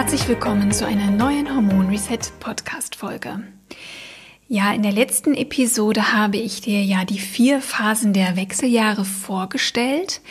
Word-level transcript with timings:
Herzlich 0.00 0.28
willkommen 0.28 0.72
zu 0.72 0.86
einer 0.86 1.10
neuen 1.10 1.54
Hormon 1.54 1.90
Reset 1.90 2.20
Podcast 2.40 2.96
Folge. 2.96 3.42
Ja, 4.48 4.72
in 4.72 4.82
der 4.82 4.92
letzten 4.92 5.34
Episode 5.34 6.14
habe 6.14 6.38
ich 6.38 6.62
dir 6.62 6.82
ja 6.82 7.04
die 7.04 7.18
vier 7.18 7.60
Phasen 7.60 8.14
der 8.14 8.34
Wechseljahre 8.34 9.04
vorgestellt. 9.04 10.22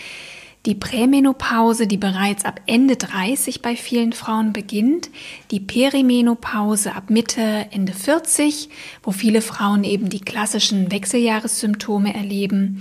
Die 0.66 0.74
Prämenopause, 0.74 1.86
die 1.86 1.98
bereits 1.98 2.46
ab 2.46 2.62
Ende 2.66 2.96
30 2.96 3.62
bei 3.62 3.76
vielen 3.76 4.12
Frauen 4.12 4.54
beginnt, 4.54 5.12
die 5.52 5.60
Perimenopause 5.60 6.96
ab 6.96 7.12
Mitte, 7.12 7.68
Ende 7.70 7.94
40, 7.94 8.70
wo 9.04 9.12
viele 9.12 9.44
Frauen 9.44 9.84
eben 9.84 10.10
die 10.10 10.22
klassischen 10.22 10.92
Wechseljahressymptome 10.92 12.16
erleben, 12.16 12.80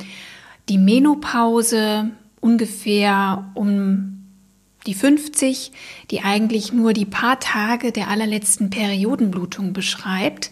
die 0.71 0.79
Menopause 0.79 2.13
ungefähr 2.41 3.51
um 3.53 4.18
die 4.89 4.95
50, 4.95 5.71
die 6.11 6.23
eigentlich 6.23 6.73
nur 6.73 6.95
die 6.95 7.05
paar 7.05 7.39
Tage 7.39 7.93
der 7.93 8.09
allerletzten 8.09 8.71
Periodenblutung 8.71 9.75
beschreibt. 9.75 10.51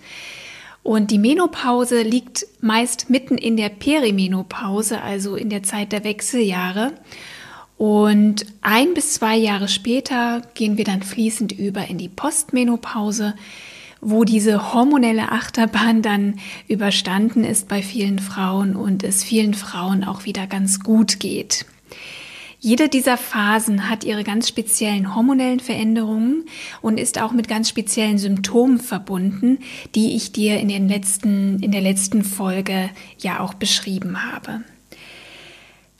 Und 0.83 1.11
die 1.11 1.19
Menopause 1.19 2.03
liegt 2.03 2.47
meist 2.61 3.09
mitten 3.09 3.39
in 3.39 3.57
der 3.57 3.71
Perimenopause, 3.71 5.01
also 5.01 5.35
in 5.35 5.49
der 5.49 5.63
Zeit 5.63 5.91
der 5.91 6.05
Wechseljahre. 6.05 6.93
Und 7.79 8.47
ein 8.61 8.95
bis 8.95 9.15
zwei 9.15 9.37
Jahre 9.37 9.69
später 9.69 10.43
gehen 10.55 10.77
wir 10.77 10.85
dann 10.85 11.03
fließend 11.03 11.53
über 11.53 11.89
in 11.89 11.97
die 11.97 12.09
Postmenopause, 12.09 13.35
wo 14.03 14.25
diese 14.25 14.75
hormonelle 14.75 15.33
Achterbahn 15.33 16.03
dann 16.03 16.39
überstanden 16.69 17.43
ist 17.43 17.69
bei 17.69 17.83
vielen 17.83 18.19
Frauen 18.19 18.77
und 18.77 19.03
es 19.03 19.25
vielen 19.25 19.55
Frauen 19.55 20.05
auch 20.05 20.27
wieder 20.27 20.47
ganz 20.47 20.81
gut 20.81 21.21
geht. 21.21 21.65
Jede 22.59 22.89
dieser 22.89 23.17
Phasen 23.17 23.89
hat 23.89 24.05
ihre 24.05 24.25
ganz 24.25 24.49
speziellen 24.49 25.15
hormonellen 25.15 25.61
Veränderungen 25.61 26.47
und 26.81 26.99
ist 26.99 27.21
auch 27.21 27.33
mit 27.33 27.49
ganz 27.49 27.69
speziellen 27.69 28.19
Symptomen 28.19 28.81
verbunden, 28.81 29.59
die 29.95 30.17
ich 30.17 30.33
dir 30.33 30.59
in, 30.59 30.69
den 30.69 30.89
letzten, 30.89 31.61
in 31.61 31.71
der 31.71 31.83
letzten 31.83 32.25
Folge 32.25 32.91
ja 33.19 33.41
auch 33.41 33.55
beschrieben 33.55 34.33
habe. 34.33 34.63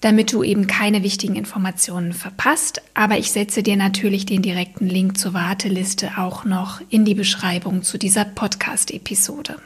damit 0.03 0.34
du 0.34 0.42
eben 0.42 0.66
keine 0.66 1.03
wichtigen 1.03 1.36
Informationen 1.36 2.12
verpasst. 2.12 2.82
Aber 2.92 3.16
ich 3.16 3.32
setze 3.32 3.62
dir 3.62 3.78
natürlich 3.78 4.26
den 4.26 4.42
direkten 4.42 4.88
Link 4.88 5.16
zur 5.16 5.32
Warteliste 5.32 6.19
auch 6.19 6.44
noch 6.44 6.82
in 6.91 7.06
die 7.06 7.15
Beschreibung 7.15 7.82
zu 7.82 7.97
dieser 7.97 8.26
Podcast-Episode. 8.26 9.56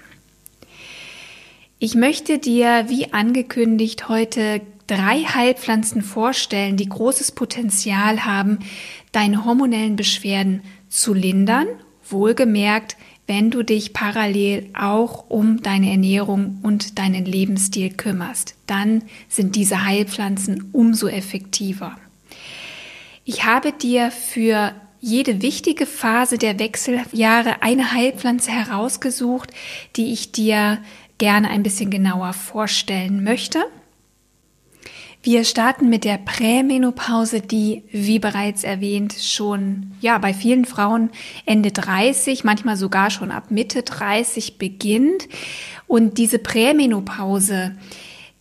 Ich 1.83 1.95
möchte 1.95 2.39
dir, 2.39 2.85
wie 2.89 3.15
angekündigt, 3.15 4.11
heute 4.11 4.61
drei 4.87 5.21
Heilpflanzen 5.23 6.03
vorstellen, 6.03 6.77
die 6.77 6.91
großes 6.91 7.33
Potenzial 7.33 8.27
haben, 8.27 8.59
deine 9.13 9.47
hormonellen 9.47 9.97
Beschwerden 9.97 10.61
zu 10.91 11.15
lindern, 11.15 11.67
wohlgemerkt, 12.07 12.99
wenn 13.27 13.51
du 13.51 13.63
dich 13.63 13.95
parallel 13.95 14.69
auch 14.79 15.31
um 15.31 15.63
deine 15.63 15.91
Ernährung 15.91 16.59
und 16.63 16.99
deinen 16.99 17.25
Lebensstil 17.25 17.95
kümmerst. 17.95 18.57
Dann 18.67 19.05
sind 19.31 19.57
diese 19.57 19.83
Heilpflanzen 19.83 20.69
umso 20.73 21.09
effektiver. 21.09 21.97
Ich 23.25 23.47
habe 23.47 23.73
dir 23.73 24.11
für 24.11 24.75
jede 25.01 25.41
wichtige 25.41 25.87
Phase 25.87 26.37
der 26.37 26.59
Wechseljahre 26.59 27.63
eine 27.63 27.93
Heilpflanze 27.93 28.51
herausgesucht, 28.51 29.51
die 29.97 30.13
ich 30.13 30.31
dir 30.31 30.77
gerne 31.21 31.51
ein 31.51 31.63
bisschen 31.63 31.91
genauer 31.91 32.33
vorstellen 32.33 33.23
möchte. 33.23 33.61
Wir 35.23 35.45
starten 35.45 35.91
mit 35.91 36.05
der 36.05 36.17
Prämenopause, 36.17 37.43
die, 37.43 37.83
wie 37.93 38.19
bereits 38.19 38.65
erwähnt, 38.65 39.13
schon, 39.21 39.93
ja, 40.01 40.17
bei 40.17 40.33
vielen 40.33 40.65
Frauen 40.65 41.11
Ende 41.45 41.73
30, 41.73 42.43
manchmal 42.43 42.79
sogar 42.79 43.11
schon 43.11 43.31
ab 43.31 43.51
Mitte 43.51 43.83
30 43.83 44.57
beginnt. 44.57 45.29
Und 45.87 46.17
diese 46.17 46.39
Prämenopause 46.39 47.77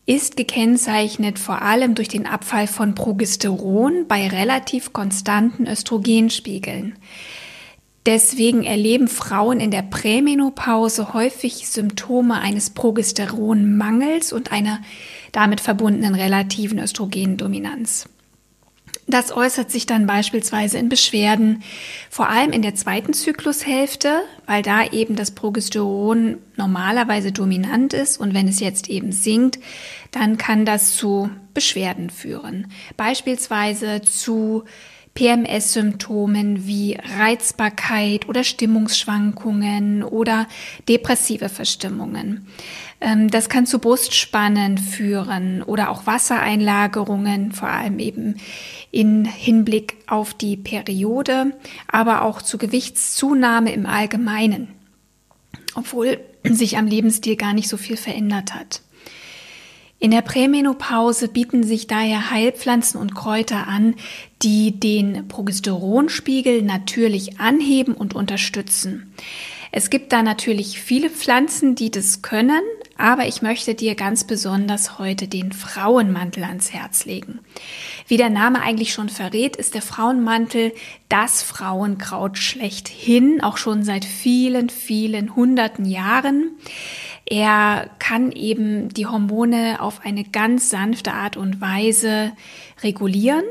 ist 0.06 0.38
gekennzeichnet 0.38 1.38
vor 1.38 1.62
allem 1.62 1.96
durch 1.96 2.08
den 2.08 2.26
Abfall 2.26 2.66
von 2.66 2.96
Progesteron 2.96 4.08
bei 4.08 4.30
relativ 4.30 4.94
konstanten 4.94 5.68
Östrogenspiegeln. 5.68 6.96
Deswegen 8.06 8.64
erleben 8.64 9.08
Frauen 9.08 9.60
in 9.60 9.72
der 9.72 9.82
Prämenopause 9.82 11.14
häufig 11.14 11.68
Symptome 11.68 12.40
eines 12.40 12.70
Progesteronmangels 12.70 14.34
und 14.34 14.52
einer 14.52 14.80
damit 15.32 15.62
verbundenen 15.62 16.16
relativen 16.16 16.80
Östrogendominanz. 16.80 18.08
Das 19.10 19.32
äußert 19.32 19.72
sich 19.72 19.88
dann 19.88 20.06
beispielsweise 20.06 20.78
in 20.78 20.88
Beschwerden, 20.88 21.64
vor 22.12 22.30
allem 22.30 22.52
in 22.52 22.62
der 22.62 22.76
zweiten 22.76 23.14
Zyklushälfte, 23.14 24.22
weil 24.46 24.62
da 24.62 24.86
eben 24.86 25.16
das 25.16 25.32
Progesteron 25.32 26.38
normalerweise 26.58 27.32
dominant 27.32 27.94
ist 27.94 28.20
und 28.20 28.36
wenn 28.36 28.48
es 28.48 28.60
jetzt 28.60 28.88
eben 28.88 29.12
sinkt, 29.12 29.60
dann 30.12 30.38
kann 30.38 30.64
das 30.64 30.96
zu 30.96 31.32
Beschwerden 31.56 32.12
führen. 32.12 32.72
Beispielsweise 32.98 34.02
zu 34.02 34.66
PMS-Symptomen 35.14 36.66
wie 36.66 36.98
Reizbarkeit 37.18 38.28
oder 38.30 38.44
Stimmungsschwankungen 38.44 40.04
oder 40.04 40.48
depressive 40.88 41.50
Verstimmungen. 41.50 42.48
Ähm, 43.02 43.30
das 43.30 43.50
kann 43.50 43.66
zu 43.66 43.80
Brustspannen 43.80 44.78
führen 44.78 45.62
oder 45.64 45.90
auch 45.90 46.06
Wassereinlagerungen, 46.06 47.52
vor 47.52 47.70
allem 47.70 48.00
eben 48.00 48.36
in 48.92 49.26
Hinblick 49.26 49.98
auf 50.08 50.34
die 50.34 50.58
Periode, 50.58 51.54
aber 51.88 52.24
auch 52.24 52.42
zu 52.42 52.58
Gewichtszunahme 52.58 53.72
im 53.72 53.86
Allgemeinen, 53.86 54.70
obwohl 55.76 56.20
sich 56.44 56.78
am 56.78 56.88
Lebensstil 56.88 57.36
gar 57.36 57.54
nicht 57.54 57.68
so 57.68 57.78
viel 57.78 57.98
verändert 57.98 58.54
hat. 58.54 58.82
In 60.02 60.12
der 60.12 60.22
Prämenopause 60.22 61.28
bieten 61.28 61.64
sich 61.64 61.88
daher 61.88 62.32
Heilpflanzen 62.32 63.00
und 63.00 63.16
Kräuter 63.16 63.68
an, 63.68 63.96
die 64.42 64.80
den 64.80 65.28
Progesteronspiegel 65.28 66.62
natürlich 66.62 67.42
anheben 67.42 67.94
und 67.94 68.16
unterstützen. 68.16 69.14
Es 69.74 69.90
gibt 69.90 70.14
da 70.14 70.24
natürlich 70.24 70.80
viele 70.80 71.10
Pflanzen, 71.10 71.76
die 71.76 71.92
das 71.92 72.22
können, 72.22 72.62
aber 73.00 73.28
ich 73.28 73.42
möchte 73.42 73.76
dir 73.76 73.96
ganz 73.96 74.26
besonders 74.26 75.00
heute 75.00 75.30
den 75.30 75.54
Frauenmantel 75.54 76.44
ans 76.44 76.74
Herz 76.74 77.06
legen. 77.06 77.40
Wie 78.08 78.18
der 78.18 78.30
Name 78.30 78.62
eigentlich 78.62 78.94
schon 78.94 79.08
verrät, 79.08 79.56
ist 79.56 79.74
der 79.74 79.82
Frauenmantel 79.82 80.74
das 81.08 81.42
Frauenkraut 81.42 82.38
schlechthin, 82.38 83.42
auch 83.42 83.56
schon 83.56 83.84
seit 83.84 84.04
vielen, 84.04 84.70
vielen 84.70 85.36
hunderten 85.36 85.86
Jahren. 85.86 86.52
Er 87.26 87.90
kann 88.00 88.34
eben 88.34 88.90
die 88.90 89.06
Hormone 89.06 89.78
auf 89.80 90.02
eine 90.04 90.26
ganz 90.26 90.70
sanfte 90.70 91.14
Art 91.14 91.38
und 91.38 91.62
Weise 91.62 92.34
regulieren. 92.84 93.46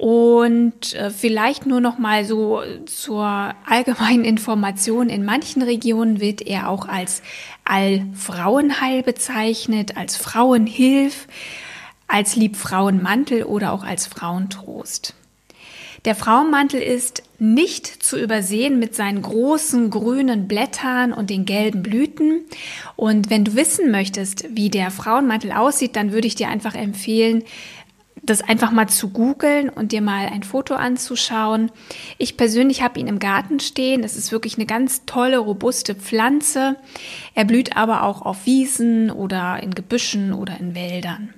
Und 0.00 0.94
äh, 0.94 1.10
vielleicht 1.10 1.66
nur 1.66 1.82
noch 1.82 1.98
mal 1.98 2.24
so 2.24 2.62
zur 2.86 3.54
allgemeinen 3.66 4.24
Information. 4.24 5.10
In 5.10 5.26
manchen 5.26 5.60
Regionen 5.60 6.20
wird 6.20 6.40
er 6.40 6.70
auch 6.70 6.88
als 6.88 7.20
Allfrauenheil 7.66 9.02
bezeichnet, 9.02 9.98
als 9.98 10.16
Frauenhilf, 10.16 11.28
als 12.08 12.34
Liebfrauenmantel 12.34 13.42
oder 13.42 13.74
auch 13.74 13.84
als 13.84 14.06
Frauentrost. 14.06 15.14
Der 16.06 16.14
Frauenmantel 16.14 16.80
ist 16.80 17.22
nicht 17.38 17.86
zu 17.86 18.18
übersehen 18.18 18.78
mit 18.78 18.94
seinen 18.94 19.20
großen 19.20 19.90
grünen 19.90 20.48
Blättern 20.48 21.12
und 21.12 21.28
den 21.28 21.44
gelben 21.44 21.82
Blüten. 21.82 22.46
Und 22.96 23.28
wenn 23.28 23.44
du 23.44 23.54
wissen 23.54 23.90
möchtest, 23.90 24.46
wie 24.56 24.70
der 24.70 24.90
Frauenmantel 24.90 25.52
aussieht, 25.52 25.96
dann 25.96 26.12
würde 26.12 26.26
ich 26.26 26.36
dir 26.36 26.48
einfach 26.48 26.74
empfehlen, 26.74 27.44
das 28.30 28.40
einfach 28.40 28.70
mal 28.70 28.88
zu 28.88 29.10
googeln 29.10 29.68
und 29.68 29.92
dir 29.92 30.00
mal 30.00 30.26
ein 30.26 30.42
Foto 30.42 30.74
anzuschauen. 30.74 31.70
Ich 32.16 32.36
persönlich 32.36 32.82
habe 32.82 33.00
ihn 33.00 33.08
im 33.08 33.18
Garten 33.18 33.60
stehen. 33.60 34.04
Es 34.04 34.16
ist 34.16 34.32
wirklich 34.32 34.56
eine 34.56 34.66
ganz 34.66 35.04
tolle, 35.04 35.38
robuste 35.38 35.94
Pflanze. 35.94 36.76
Er 37.34 37.44
blüht 37.44 37.76
aber 37.76 38.04
auch 38.04 38.22
auf 38.22 38.46
Wiesen 38.46 39.10
oder 39.10 39.62
in 39.62 39.74
Gebüschen 39.74 40.32
oder 40.32 40.58
in 40.58 40.74
Wäldern. 40.74 41.34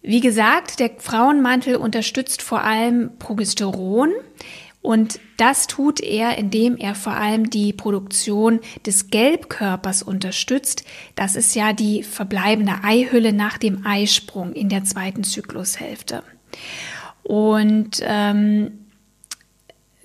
Wie 0.00 0.20
gesagt, 0.20 0.80
der 0.80 0.90
Frauenmantel 0.98 1.76
unterstützt 1.76 2.42
vor 2.42 2.62
allem 2.62 3.16
Progesteron. 3.18 4.12
Und 4.84 5.18
das 5.38 5.66
tut 5.66 6.00
er, 6.00 6.36
indem 6.36 6.76
er 6.76 6.94
vor 6.94 7.14
allem 7.14 7.48
die 7.48 7.72
Produktion 7.72 8.60
des 8.84 9.08
Gelbkörpers 9.08 10.02
unterstützt. 10.02 10.84
Das 11.16 11.36
ist 11.36 11.54
ja 11.54 11.72
die 11.72 12.02
verbleibende 12.02 12.84
Eihülle 12.84 13.32
nach 13.32 13.56
dem 13.56 13.86
Eisprung 13.86 14.52
in 14.52 14.68
der 14.68 14.84
zweiten 14.84 15.24
Zyklushälfte. 15.24 16.22
Und 17.22 18.02
ähm, 18.02 18.72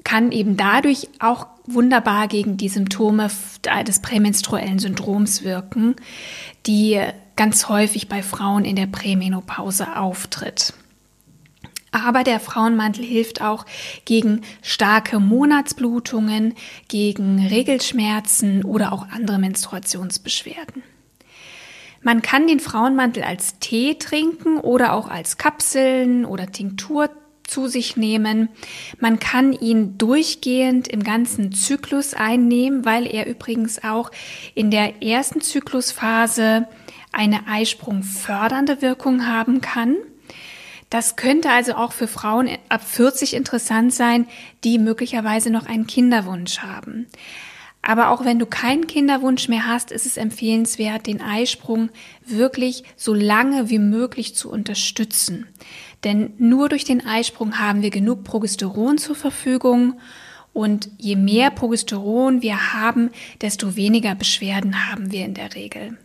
kann 0.06 0.31
eben 0.31 0.56
dadurch 0.56 1.10
auch 1.20 1.48
wunderbar 1.66 2.30
gegen 2.30 2.56
die 2.56 2.70
Symptome 2.70 3.30
des 3.86 4.00
prämenstruellen 4.00 4.80
Syndroms 4.80 5.44
wirken, 5.44 5.98
die 6.66 7.02
ganz 7.36 7.68
häufig 7.68 8.08
bei 8.08 8.24
Frauen 8.24 8.64
in 8.64 8.78
der 8.78 8.88
Prämenopause 8.88 9.98
auftritt. 9.98 10.74
Aber 11.91 12.24
der 12.24 12.39
Frauenmantel 12.39 13.03
hilft 13.03 13.41
auch 13.41 13.65
gegen 14.06 14.41
starke 14.62 15.19
Monatsblutungen, 15.19 16.53
gegen 16.88 17.45
Regelschmerzen 17.47 18.63
oder 18.63 18.94
auch 18.94 19.07
andere 19.09 19.39
Menstruationsbeschwerden. 19.39 20.83
Man 22.01 22.21
kann 22.21 22.47
den 22.47 22.59
Frauenmantel 22.59 23.24
als 23.24 23.59
Tee 23.59 23.95
trinken 23.95 24.57
oder 24.57 24.94
auch 24.94 25.09
als 25.09 25.38
Kapseln 25.38 26.25
oder 26.25 26.51
Tinktur 26.51 27.09
zu 27.50 27.68
sich 27.68 27.97
nehmen. 27.97 28.50
Man 29.00 29.19
kann 29.19 29.53
ihn 29.53 29.97
durchgehend 29.97 30.88
im 30.88 31.03
ganzen 31.03 31.51
Zyklus 31.51 32.13
einnehmen, 32.13 32.86
weil 32.86 33.06
er 33.07 33.25
übrigens 33.25 33.83
auch 33.83 34.12
in 34.53 34.71
der 34.71 35.01
ersten 35.01 35.41
Zyklusphase 35.41 36.68
eine 37.12 37.47
Eisprung 37.47 38.03
fördernde 38.03 38.81
Wirkung 38.81 39.25
haben 39.25 39.62
kann. 39.62 39.95
Das 40.89 41.15
könnte 41.15 41.51
also 41.51 41.74
auch 41.74 41.91
für 41.91 42.07
Frauen 42.07 42.50
ab 42.69 42.83
40 42.83 43.36
interessant 43.36 43.94
sein, 43.94 44.27
die 44.63 44.80
möglicherweise 44.80 45.51
noch 45.51 45.68
einen 45.68 45.86
Kinderwunsch 45.86 46.59
haben. 46.59 47.07
Aber 47.81 48.09
auch 48.09 48.25
wenn 48.25 48.39
du 48.39 48.45
keinen 48.45 48.88
Kinderwunsch 48.88 49.47
mehr 49.47 49.68
hast, 49.68 49.91
ist 49.91 50.06
es 50.06 50.18
empfehlenswert, 50.18 51.07
den 51.07 51.21
Eisprung 51.21 51.89
wirklich 52.25 52.83
so 52.97 53.13
lange 53.13 53.69
wie 53.69 53.80
möglich 53.80 54.36
zu 54.36 54.51
unterstützen. 54.51 55.47
Denn 56.03 56.33
nur 56.38 56.69
durch 56.69 56.83
den 56.83 57.06
Eisprung 57.06 57.59
haben 57.59 57.81
wir 57.81 57.89
genug 57.89 58.24
Progesteron 58.24 58.97
zur 58.97 59.15
Verfügung 59.15 60.00
und 60.53 60.89
je 60.97 61.15
mehr 61.15 61.51
Progesteron 61.51 62.41
wir 62.41 62.74
haben, 62.74 63.12
desto 63.41 63.75
weniger 63.75 64.15
Beschwerden 64.15 64.89
haben 64.89 65.12
wir 65.12 65.24
in 65.24 65.33
der 65.33 65.56
Regel. 65.56 65.97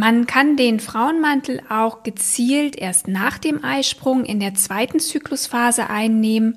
Man 0.00 0.26
kann 0.26 0.56
den 0.56 0.80
Frauenmantel 0.80 1.60
auch 1.68 2.04
gezielt 2.04 2.74
erst 2.74 3.06
nach 3.06 3.36
dem 3.36 3.62
Eisprung 3.62 4.24
in 4.24 4.40
der 4.40 4.54
zweiten 4.54 4.98
Zyklusphase 4.98 5.90
einnehmen, 5.90 6.56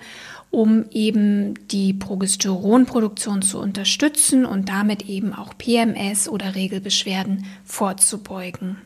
um 0.49 0.85
eben 0.91 1.55
die 1.67 1.91
Progesteronproduktion 1.91 3.41
zu 3.41 3.59
unterstützen 3.59 4.45
und 4.45 4.69
damit 4.69 5.09
eben 5.09 5.33
auch 5.33 5.57
PMS 5.57 6.29
oder 6.29 6.55
Regelbeschwerden 6.55 7.45
vorzubeugen. 7.65 8.77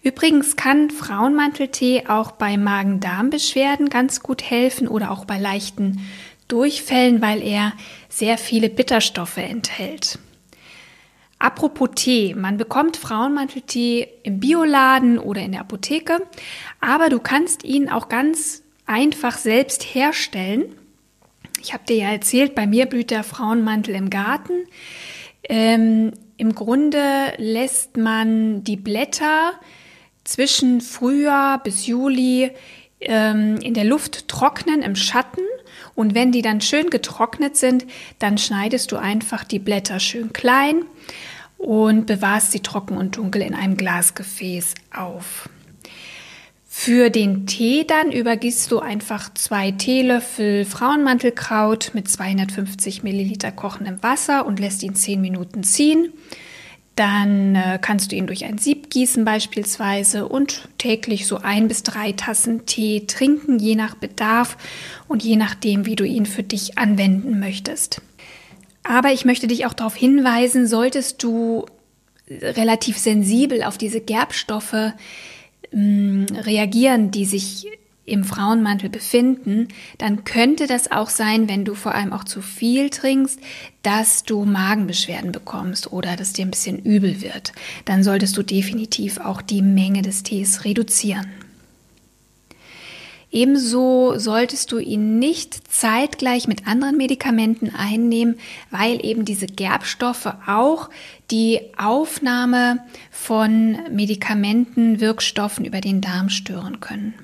Übrigens 0.00 0.54
kann 0.54 0.90
Frauenmanteltee 0.90 2.04
auch 2.06 2.30
bei 2.30 2.56
Magen-Darm-Beschwerden 2.56 3.88
ganz 3.88 4.20
gut 4.20 4.44
helfen 4.44 4.86
oder 4.86 5.10
auch 5.10 5.24
bei 5.24 5.40
leichten 5.40 6.06
Durchfällen, 6.46 7.20
weil 7.20 7.42
er 7.42 7.72
sehr 8.08 8.38
viele 8.38 8.70
Bitterstoffe 8.70 9.38
enthält. 9.38 10.20
Apropos 11.38 11.90
Tee, 11.94 12.34
man 12.34 12.56
bekommt 12.56 12.96
Frauenmanteltee 12.96 14.08
im 14.22 14.40
Bioladen 14.40 15.18
oder 15.18 15.42
in 15.42 15.52
der 15.52 15.60
Apotheke, 15.60 16.22
aber 16.80 17.10
du 17.10 17.20
kannst 17.20 17.62
ihn 17.62 17.90
auch 17.90 18.08
ganz 18.08 18.62
einfach 18.86 19.36
selbst 19.36 19.82
herstellen. 19.82 20.74
Ich 21.62 21.74
habe 21.74 21.84
dir 21.84 21.96
ja 21.96 22.08
erzählt, 22.10 22.54
bei 22.54 22.66
mir 22.66 22.86
blüht 22.86 23.10
der 23.10 23.24
Frauenmantel 23.24 23.94
im 23.94 24.08
Garten. 24.08 24.66
Ähm, 25.48 26.12
Im 26.38 26.54
Grunde 26.54 27.32
lässt 27.36 27.96
man 27.96 28.64
die 28.64 28.76
Blätter 28.76 29.52
zwischen 30.24 30.80
Frühjahr 30.80 31.62
bis 31.62 31.86
Juli 31.86 32.50
ähm, 33.00 33.56
in 33.58 33.74
der 33.74 33.84
Luft 33.84 34.28
trocknen 34.28 34.82
im 34.82 34.96
Schatten. 34.96 35.42
Und 35.96 36.14
wenn 36.14 36.30
die 36.30 36.42
dann 36.42 36.60
schön 36.60 36.90
getrocknet 36.90 37.56
sind, 37.56 37.86
dann 38.20 38.38
schneidest 38.38 38.92
du 38.92 38.96
einfach 38.96 39.42
die 39.42 39.58
Blätter 39.58 39.98
schön 39.98 40.32
klein 40.32 40.84
und 41.58 42.06
bewahrst 42.06 42.52
sie 42.52 42.60
trocken 42.60 42.96
und 42.96 43.16
dunkel 43.16 43.42
in 43.42 43.54
einem 43.54 43.76
Glasgefäß 43.76 44.74
auf. 44.94 45.48
Für 46.78 47.08
den 47.08 47.46
Tee 47.46 47.84
dann 47.84 48.12
übergießt 48.12 48.70
du 48.70 48.80
einfach 48.80 49.32
zwei 49.32 49.70
Teelöffel 49.70 50.66
Frauenmantelkraut 50.66 51.92
mit 51.94 52.06
250 52.06 53.02
Milliliter 53.02 53.50
kochendem 53.50 54.02
Wasser 54.02 54.44
und 54.44 54.60
lässt 54.60 54.82
ihn 54.82 54.94
10 54.94 55.22
Minuten 55.22 55.64
ziehen. 55.64 56.12
Dann 56.96 57.54
äh, 57.54 57.78
kannst 57.80 58.10
du 58.10 58.16
ihn 58.16 58.26
durch 58.26 58.44
ein 58.46 58.56
Sieb 58.56 58.88
gießen 58.90 59.24
beispielsweise 59.24 60.26
und 60.26 60.68
täglich 60.78 61.26
so 61.26 61.36
ein 61.36 61.68
bis 61.68 61.82
drei 61.82 62.12
Tassen 62.12 62.64
Tee 62.64 63.06
trinken, 63.06 63.58
je 63.58 63.74
nach 63.74 63.94
Bedarf 63.94 64.56
und 65.06 65.22
je 65.22 65.36
nachdem, 65.36 65.84
wie 65.84 65.94
du 65.94 66.04
ihn 66.04 66.24
für 66.24 66.42
dich 66.42 66.78
anwenden 66.78 67.38
möchtest. 67.38 68.00
Aber 68.82 69.12
ich 69.12 69.24
möchte 69.26 69.46
dich 69.46 69.66
auch 69.66 69.74
darauf 69.74 69.94
hinweisen, 69.94 70.66
solltest 70.66 71.22
du 71.22 71.66
relativ 72.28 72.98
sensibel 72.98 73.62
auf 73.62 73.78
diese 73.78 74.00
Gerbstoffe 74.00 74.72
mh, 74.72 74.92
mm, 75.72 76.26
reagieren, 76.44 77.10
die 77.10 77.24
sich 77.24 77.66
im 78.06 78.24
Frauenmantel 78.24 78.88
befinden, 78.88 79.68
dann 79.98 80.24
könnte 80.24 80.66
das 80.66 80.90
auch 80.90 81.10
sein, 81.10 81.48
wenn 81.48 81.64
du 81.64 81.74
vor 81.74 81.94
allem 81.94 82.12
auch 82.12 82.24
zu 82.24 82.40
viel 82.40 82.88
trinkst, 82.88 83.40
dass 83.82 84.22
du 84.22 84.44
Magenbeschwerden 84.44 85.32
bekommst 85.32 85.92
oder 85.92 86.16
dass 86.16 86.32
dir 86.32 86.46
ein 86.46 86.50
bisschen 86.50 86.78
übel 86.78 87.20
wird. 87.20 87.52
Dann 87.84 88.04
solltest 88.04 88.36
du 88.36 88.42
definitiv 88.42 89.18
auch 89.18 89.42
die 89.42 89.62
Menge 89.62 90.02
des 90.02 90.22
Tees 90.22 90.64
reduzieren. 90.64 91.26
Ebenso 93.32 94.18
solltest 94.18 94.70
du 94.72 94.78
ihn 94.78 95.18
nicht 95.18 95.70
zeitgleich 95.70 96.46
mit 96.46 96.66
anderen 96.66 96.96
Medikamenten 96.96 97.74
einnehmen, 97.74 98.36
weil 98.70 99.04
eben 99.04 99.24
diese 99.24 99.46
Gerbstoffe 99.46 100.32
auch 100.46 100.88
die 101.30 101.60
Aufnahme 101.76 102.78
von 103.10 103.76
Medikamenten, 103.90 105.00
Wirkstoffen 105.00 105.64
über 105.64 105.80
den 105.80 106.00
Darm 106.00 106.30
stören 106.30 106.80
können. 106.80 107.14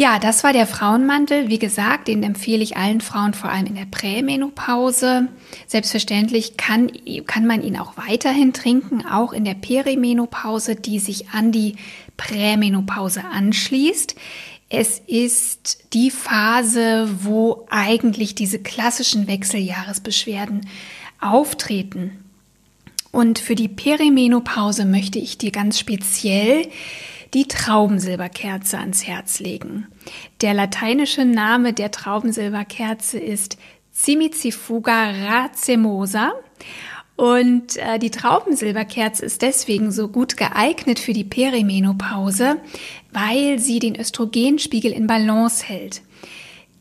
Ja, 0.00 0.18
das 0.18 0.44
war 0.44 0.54
der 0.54 0.66
Frauenmantel. 0.66 1.50
Wie 1.50 1.58
gesagt, 1.58 2.08
den 2.08 2.22
empfehle 2.22 2.62
ich 2.62 2.78
allen 2.78 3.02
Frauen, 3.02 3.34
vor 3.34 3.50
allem 3.50 3.66
in 3.66 3.74
der 3.74 3.84
Prämenopause. 3.84 5.28
Selbstverständlich 5.66 6.56
kann, 6.56 6.90
kann 7.26 7.46
man 7.46 7.62
ihn 7.62 7.76
auch 7.76 7.98
weiterhin 7.98 8.54
trinken, 8.54 9.04
auch 9.04 9.34
in 9.34 9.44
der 9.44 9.52
Perimenopause, 9.52 10.74
die 10.74 11.00
sich 11.00 11.28
an 11.32 11.52
die 11.52 11.76
Prämenopause 12.16 13.24
anschließt. 13.30 14.14
Es 14.70 15.02
ist 15.06 15.84
die 15.92 16.10
Phase, 16.10 17.06
wo 17.22 17.66
eigentlich 17.68 18.34
diese 18.34 18.58
klassischen 18.58 19.28
Wechseljahresbeschwerden 19.28 20.66
auftreten. 21.20 22.24
Und 23.12 23.38
für 23.38 23.54
die 23.54 23.68
Perimenopause 23.68 24.86
möchte 24.86 25.18
ich 25.18 25.36
dir 25.36 25.50
ganz 25.50 25.78
speziell 25.78 26.68
die 27.34 27.46
Traubensilberkerze 27.46 28.78
ans 28.78 29.06
Herz 29.06 29.40
legen. 29.40 29.86
Der 30.40 30.54
lateinische 30.54 31.24
Name 31.24 31.72
der 31.72 31.90
Traubensilberkerze 31.90 33.18
ist 33.18 33.56
Cimicifuga 33.92 35.10
racemosa 35.10 36.32
und 37.16 37.76
äh, 37.76 37.98
die 37.98 38.10
Traubensilberkerze 38.10 39.24
ist 39.26 39.42
deswegen 39.42 39.92
so 39.92 40.08
gut 40.08 40.38
geeignet 40.38 40.98
für 40.98 41.12
die 41.12 41.24
Perimenopause, 41.24 42.56
weil 43.12 43.58
sie 43.58 43.78
den 43.78 43.94
Östrogenspiegel 43.94 44.90
in 44.90 45.06
Balance 45.06 45.64
hält. 45.66 46.00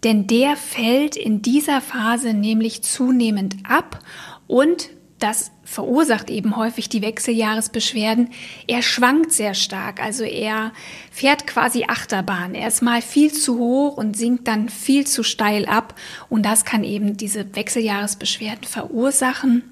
Denn 0.05 0.27
der 0.27 0.55
fällt 0.55 1.17
in 1.17 1.41
dieser 1.41 1.81
Phase 1.81 2.33
nämlich 2.33 2.83
zunehmend 2.83 3.57
ab 3.67 3.99
und 4.47 4.89
das 5.19 5.51
verursacht 5.63 6.29
eben 6.29 6.55
häufig 6.55 6.89
die 6.89 7.01
Wechseljahresbeschwerden. 7.01 8.29
Er 8.67 8.81
schwankt 8.81 9.33
sehr 9.33 9.53
stark, 9.53 10.01
also 10.01 10.23
er 10.23 10.71
fährt 11.11 11.45
quasi 11.45 11.85
Achterbahn. 11.87 12.55
Er 12.55 12.69
ist 12.69 12.81
mal 12.81 13.01
viel 13.01 13.31
zu 13.31 13.59
hoch 13.59 13.97
und 13.97 14.17
sinkt 14.17 14.47
dann 14.47 14.69
viel 14.69 15.05
zu 15.05 15.23
steil 15.23 15.65
ab 15.65 15.95
und 16.29 16.43
das 16.43 16.65
kann 16.65 16.83
eben 16.83 17.17
diese 17.17 17.55
Wechseljahresbeschwerden 17.55 18.63
verursachen. 18.63 19.63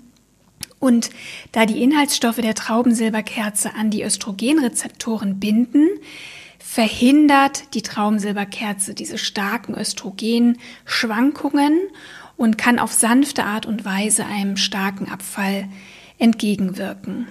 Und 0.79 1.09
da 1.53 1.65
die 1.65 1.81
Inhaltsstoffe 1.81 2.37
der 2.37 2.53
Traubensilberkerze 2.53 3.73
an 3.73 3.89
die 3.89 4.03
Östrogenrezeptoren 4.03 5.39
binden, 5.39 5.87
verhindert 6.59 7.73
die 7.73 7.81
Traubensilberkerze 7.81 8.93
diese 8.93 9.17
starken 9.17 9.73
Östrogenschwankungen 9.73 11.79
und 12.37 12.57
kann 12.57 12.79
auf 12.79 12.93
sanfte 12.93 13.43
Art 13.43 13.65
und 13.65 13.83
Weise 13.83 14.25
einem 14.25 14.55
starken 14.55 15.09
Abfall 15.09 15.67
entgegenwirken. 16.17 17.27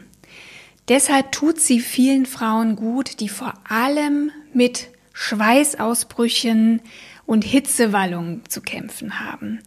Deshalb 0.89 1.33
tut 1.33 1.61
sie 1.61 1.81
vielen 1.81 2.27
Frauen 2.27 2.77
gut, 2.77 3.21
die 3.21 3.29
vor 3.29 3.55
allem 3.69 4.31
mit 4.53 4.89
Schweißausbrüchen 5.13 6.83
und 7.25 7.45
Hitzewallungen 7.45 8.43
zu 8.49 8.61
kämpfen 8.61 9.19
haben. 9.19 9.61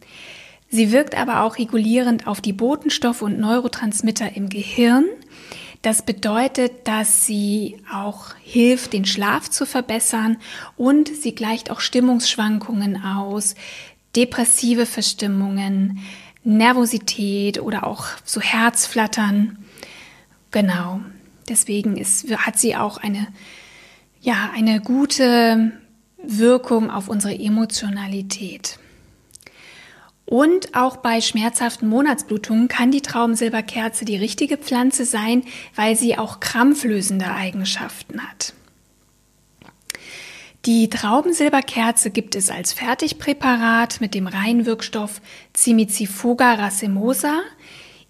Sie 0.70 0.92
wirkt 0.92 1.18
aber 1.18 1.42
auch 1.42 1.58
regulierend 1.58 2.28
auf 2.28 2.42
die 2.42 2.54
Botenstoffe 2.54 3.24
und 3.24 3.40
Neurotransmitter 3.40 4.36
im 4.36 4.50
Gehirn. 4.50 5.06
Das 5.82 6.04
bedeutet, 6.04 6.88
dass 6.88 7.26
sie 7.26 7.78
auch 7.92 8.36
hilft, 8.44 8.94
den 8.94 9.06
Schlaf 9.06 9.50
zu 9.50 9.66
verbessern 9.66 10.38
und 10.78 11.08
sie 11.08 11.34
gleicht 11.34 11.72
auch 11.72 11.80
Stimmungsschwankungen 11.80 13.04
aus, 13.04 13.56
depressive 14.16 14.86
Verstimmungen, 14.86 16.00
Nervosität 16.44 17.62
oder 17.62 17.86
auch 17.86 18.06
so 18.24 18.42
Herzflattern. 18.42 19.58
Genau. 20.52 21.02
Deswegen 21.48 21.98
ist, 21.98 22.30
hat 22.38 22.60
sie 22.60 22.76
auch 22.76 22.98
eine, 22.98 23.28
ja, 24.22 24.52
eine 24.56 24.82
gute 24.82 25.72
Wirkung 26.24 26.92
auf 26.92 27.10
unsere 27.10 27.34
Emotionalität. 27.34 28.80
Und 30.26 30.76
auch 30.76 30.98
bei 30.98 31.22
schmerzhaften 31.22 31.90
Monatsblutungen 31.90 32.68
kann 32.68 32.92
die 32.92 33.02
Traubensilberkerze 33.02 34.06
die 34.06 34.18
richtige 34.18 34.58
Pflanze 34.58 35.06
sein, 35.06 35.44
weil 35.74 35.96
sie 35.96 36.20
auch 36.20 36.40
krampflösende 36.40 37.34
Eigenschaften 37.34 38.22
hat. 38.22 38.54
Die 40.66 40.90
Traubensilberkerze 40.90 42.12
gibt 42.12 42.36
es 42.36 42.50
als 42.50 42.74
Fertigpräparat 42.74 44.02
mit 44.02 44.14
dem 44.14 44.28
Reinwirkstoff 44.28 45.22
Cimicifuga 45.56 46.56
racemosa 46.56 47.40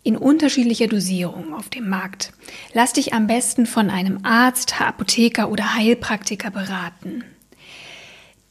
in 0.02 0.18
unterschiedlicher 0.18 0.88
Dosierung 0.88 1.54
auf 1.54 1.70
dem 1.70 1.88
Markt. 1.90 2.34
Lass 2.74 2.94
dich 2.94 3.14
am 3.14 3.28
besten 3.28 3.68
von 3.68 3.92
einem 3.92 4.26
Arzt, 4.26 4.82
Apotheker 4.82 5.52
oder 5.52 5.76
Heilpraktiker 5.76 6.50
beraten. 6.50 7.24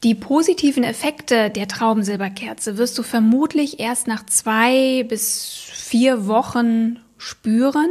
Die 0.03 0.15
positiven 0.15 0.85
Effekte 0.85 1.49
der 1.49 1.67
Traubensilberkerze 1.67 2.77
wirst 2.77 2.97
du 2.97 3.03
vermutlich 3.03 3.81
erst 3.81 4.07
nach 4.07 4.25
zwei 4.25 5.03
bis 5.09 5.45
vier 5.73 6.25
Wochen 6.25 7.01
spüren. 7.17 7.89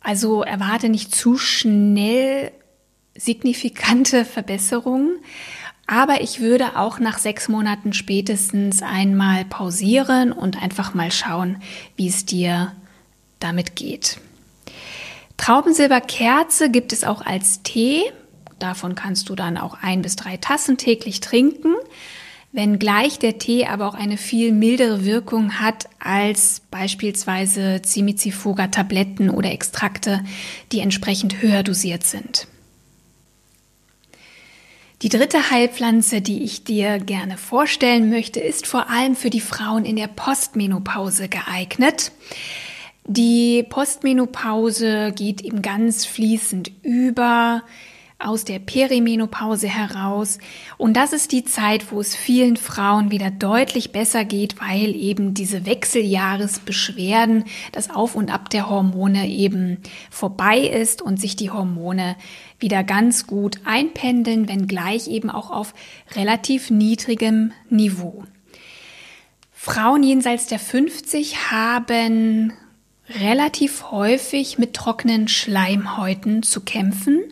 Also 0.00 0.42
erwarte 0.42 0.88
nicht 0.88 1.14
zu 1.14 1.36
schnell 1.36 2.52
signifikante 3.18 4.24
Verbesserungen. 4.24 5.18
Aber 5.86 6.20
ich 6.20 6.40
würde 6.40 6.76
auch 6.76 6.98
nach 6.98 7.18
sechs 7.18 7.48
Monaten 7.48 7.92
spätestens 7.92 8.82
einmal 8.82 9.44
pausieren 9.44 10.32
und 10.32 10.60
einfach 10.60 10.94
mal 10.94 11.12
schauen, 11.12 11.62
wie 11.94 12.08
es 12.08 12.26
dir 12.26 12.72
damit 13.38 13.76
geht. 13.76 14.18
Traubensilberkerze 15.36 16.70
gibt 16.70 16.92
es 16.92 17.04
auch 17.04 17.24
als 17.24 17.62
Tee. 17.62 18.02
Davon 18.58 18.94
kannst 18.94 19.28
du 19.28 19.34
dann 19.34 19.58
auch 19.58 19.76
ein 19.80 20.02
bis 20.02 20.16
drei 20.16 20.38
Tassen 20.38 20.78
täglich 20.78 21.20
trinken. 21.20 21.74
Wenngleich 22.52 23.18
der 23.18 23.38
Tee 23.38 23.66
aber 23.66 23.86
auch 23.86 23.94
eine 23.94 24.16
viel 24.16 24.50
mildere 24.50 25.04
Wirkung 25.04 25.60
hat 25.60 25.88
als 25.98 26.62
beispielsweise 26.70 27.82
Cimicifuga-Tabletten 27.84 29.28
oder 29.28 29.52
Extrakte, 29.52 30.24
die 30.72 30.80
entsprechend 30.80 31.42
höher 31.42 31.62
dosiert 31.62 32.04
sind. 32.04 32.48
Die 35.02 35.10
dritte 35.10 35.50
Heilpflanze, 35.50 36.22
die 36.22 36.42
ich 36.42 36.64
dir 36.64 36.98
gerne 36.98 37.36
vorstellen 37.36 38.08
möchte, 38.08 38.40
ist 38.40 38.66
vor 38.66 38.88
allem 38.88 39.14
für 39.14 39.28
die 39.28 39.40
Frauen 39.40 39.84
in 39.84 39.96
der 39.96 40.06
Postmenopause 40.06 41.28
geeignet. 41.28 42.12
Die 43.04 43.62
Postmenopause 43.62 45.12
geht 45.14 45.42
eben 45.42 45.60
ganz 45.60 46.06
fließend 46.06 46.72
über 46.82 47.62
aus 48.18 48.44
der 48.44 48.58
Perimenopause 48.58 49.68
heraus. 49.68 50.38
Und 50.78 50.96
das 50.96 51.12
ist 51.12 51.32
die 51.32 51.44
Zeit, 51.44 51.92
wo 51.92 52.00
es 52.00 52.16
vielen 52.16 52.56
Frauen 52.56 53.10
wieder 53.10 53.30
deutlich 53.30 53.92
besser 53.92 54.24
geht, 54.24 54.58
weil 54.60 54.94
eben 54.94 55.34
diese 55.34 55.66
Wechseljahresbeschwerden, 55.66 57.44
das 57.72 57.90
Auf 57.90 58.14
und 58.14 58.32
Ab 58.32 58.48
der 58.48 58.70
Hormone 58.70 59.28
eben 59.28 59.78
vorbei 60.10 60.60
ist 60.60 61.02
und 61.02 61.20
sich 61.20 61.36
die 61.36 61.50
Hormone 61.50 62.16
wieder 62.58 62.84
ganz 62.84 63.26
gut 63.26 63.60
einpendeln, 63.64 64.48
wenngleich 64.48 65.08
eben 65.08 65.28
auch 65.28 65.50
auf 65.50 65.74
relativ 66.14 66.70
niedrigem 66.70 67.52
Niveau. 67.68 68.24
Frauen 69.52 70.02
jenseits 70.02 70.46
der 70.46 70.58
50 70.58 71.50
haben 71.50 72.54
relativ 73.20 73.90
häufig 73.90 74.58
mit 74.58 74.74
trockenen 74.74 75.28
Schleimhäuten 75.28 76.42
zu 76.42 76.62
kämpfen 76.62 77.22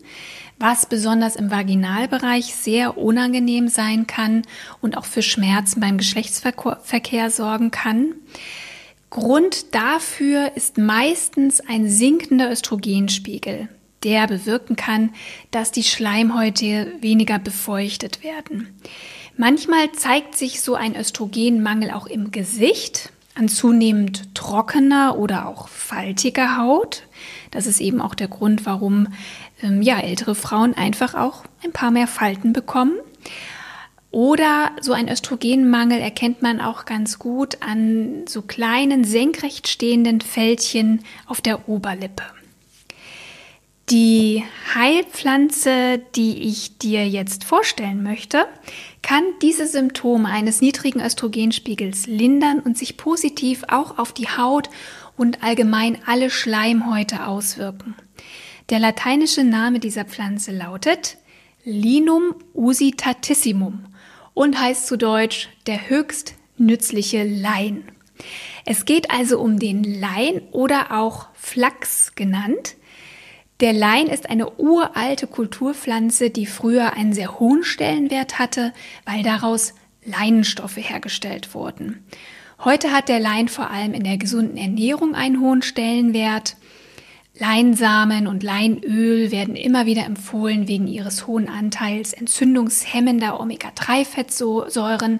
was 0.65 0.87
besonders 0.87 1.37
im 1.37 1.51
Vaginalbereich 1.51 2.55
sehr 2.55 2.97
unangenehm 2.97 3.69
sein 3.69 4.07
kann 4.07 4.45
und 4.81 4.97
auch 4.97 5.05
für 5.05 5.21
Schmerzen 5.21 5.79
beim 5.79 5.99
Geschlechtsverkehr 5.99 7.31
sorgen 7.31 7.71
kann. 7.71 8.15
Grund 9.11 9.75
dafür 9.75 10.53
ist 10.55 10.79
meistens 10.79 11.61
ein 11.61 11.91
sinkender 11.91 12.51
Östrogenspiegel, 12.51 13.69
der 14.05 14.27
bewirken 14.27 14.75
kann, 14.75 15.11
dass 15.51 15.71
die 15.71 15.83
Schleimhäute 15.83 16.95
weniger 16.99 17.39
befeuchtet 17.39 18.25
werden. 18.25 18.69
Manchmal 19.37 19.93
zeigt 19.93 20.35
sich 20.35 20.63
so 20.63 20.77
ein 20.77 20.97
Östrogenmangel 20.97 21.91
auch 21.91 22.07
im 22.07 22.31
Gesicht, 22.31 23.13
an 23.35 23.49
zunehmend 23.49 24.35
trockener 24.35 25.19
oder 25.19 25.47
auch 25.47 25.69
faltiger 25.69 26.57
Haut. 26.57 27.03
Das 27.55 27.67
ist 27.67 27.81
eben 27.81 28.01
auch 28.01 28.15
der 28.15 28.29
Grund, 28.29 28.67
warum 28.67 29.09
ähm, 29.63 29.81
ja, 29.81 30.01
ältere 30.01 30.35
Frauen 30.35 30.75
einfach 30.75 31.15
auch 31.15 31.45
ein 31.65 31.73
paar 31.73 31.91
mehr 31.91 32.09
Falten 32.09 32.53
bekommen. 32.53 32.99
Oder 34.11 34.73
so 34.81 34.93
ein 34.93 35.09
Östrogenmangel 35.09 35.99
erkennt 35.99 36.43
man 36.43 36.61
auch 36.61 36.85
ganz 36.85 37.19
gut 37.19 37.59
an 37.63 38.27
so 38.29 38.43
kleinen 38.43 39.05
senkrecht 39.05 39.69
stehenden 39.69 40.21
Fältchen 40.21 41.01
auf 41.27 41.41
der 41.41 41.69
Oberlippe. 41.69 42.25
Die 43.91 44.43
Heilpflanze, 44.75 46.01
die 46.17 46.45
ich 46.45 46.79
dir 46.79 47.07
jetzt 47.07 47.45
vorstellen 47.45 48.03
möchte, 48.03 48.47
kann 49.03 49.23
diese 49.43 49.67
Symptome 49.67 50.29
eines 50.29 50.61
niedrigen 50.61 51.01
Östrogenspiegels 51.01 52.07
lindern 52.07 52.61
und 52.61 52.79
sich 52.79 52.97
positiv 52.97 53.65
auch 53.69 53.99
auf 53.99 54.13
die 54.13 54.29
Haut 54.29 54.71
und 55.17 55.43
allgemein 55.43 55.99
alle 56.07 56.31
Schleimhäute 56.31 57.27
auswirken. 57.27 57.95
Der 58.71 58.79
lateinische 58.79 59.45
Name 59.45 59.79
dieser 59.79 60.05
Pflanze 60.05 60.53
lautet 60.53 61.19
Linum 61.65 62.35
usitatissimum 62.53 63.87
und 64.35 64.59
heißt 64.61 64.87
zu 64.87 64.99
Deutsch 64.99 65.49
der 65.67 65.89
höchst 65.89 66.35
nützliche 66.57 67.25
Lein. 67.25 67.85
Es 68.65 68.85
geht 68.85 69.11
also 69.11 69.39
um 69.39 69.59
den 69.59 69.85
Lein 69.85 70.43
oder 70.51 70.93
auch 70.93 71.29
Flachs 71.35 72.15
genannt. 72.15 72.77
Der 73.61 73.73
Lein 73.73 74.07
ist 74.07 74.29
eine 74.29 74.59
uralte 74.59 75.27
Kulturpflanze, 75.27 76.31
die 76.31 76.47
früher 76.47 76.95
einen 76.95 77.13
sehr 77.13 77.39
hohen 77.39 77.63
Stellenwert 77.65 78.39
hatte, 78.39 78.73
weil 79.05 79.23
daraus 79.23 79.75
Leinenstoffe 80.05 80.77
hergestellt 80.77 81.55
wurden. 81.55 82.05
Heute 82.63 82.93
hat 82.93 83.09
der 83.09 83.21
Lein 83.21 83.49
vor 83.49 83.71
allem 83.71 83.95
in 83.95 84.05
der 84.05 84.17
gesunden 84.17 84.57
Ernährung 84.57 85.15
einen 85.15 85.41
hohen 85.41 85.63
Stellenwert. 85.63 86.57
Leinsamen 87.37 88.29
und 88.29 88.45
Leinöl 88.45 89.33
werden 89.33 89.57
immer 89.57 89.87
wieder 89.87 90.05
empfohlen 90.05 90.69
wegen 90.69 90.87
ihres 90.87 91.27
hohen 91.27 91.49
Anteils 91.49 92.13
entzündungshemmender 92.13 93.41
Omega-3-Fettsäuren. 93.41 95.19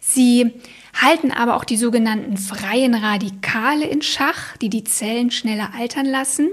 Sie 0.00 0.52
halten 0.94 1.32
aber 1.32 1.56
auch 1.56 1.64
die 1.64 1.76
sogenannten 1.76 2.38
freien 2.38 2.94
Radikale 2.94 3.84
in 3.84 4.00
Schach, 4.00 4.56
die 4.56 4.70
die 4.70 4.84
Zellen 4.84 5.30
schneller 5.30 5.72
altern 5.78 6.06
lassen. 6.06 6.48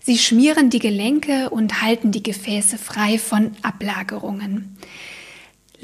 Sie 0.00 0.16
schmieren 0.16 0.70
die 0.70 0.78
Gelenke 0.78 1.50
und 1.50 1.82
halten 1.82 2.10
die 2.10 2.22
Gefäße 2.22 2.78
frei 2.78 3.18
von 3.18 3.52
Ablagerungen. 3.62 4.76